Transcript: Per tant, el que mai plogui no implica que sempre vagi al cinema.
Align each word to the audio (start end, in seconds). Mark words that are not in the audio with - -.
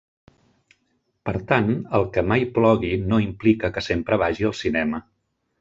Per 1.29 1.33
tant, 1.51 1.69
el 1.99 2.07
que 2.17 2.25
mai 2.31 2.47
plogui 2.57 2.93
no 3.13 3.23
implica 3.27 3.73
que 3.77 3.87
sempre 3.93 4.23
vagi 4.27 4.51
al 4.53 4.61
cinema. 4.63 5.07